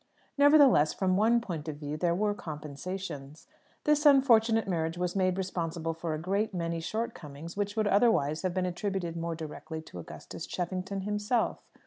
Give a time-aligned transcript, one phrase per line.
[0.35, 3.45] Nevertheless, from one point of view there were compensations.
[3.83, 8.55] This unfortunate marriage was made responsible for a great many shortcomings, which would otherwise have
[8.55, 11.59] been attributed more directly to Augustus Cheffington himself.